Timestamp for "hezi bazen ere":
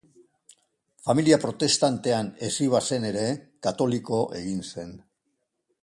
2.47-3.27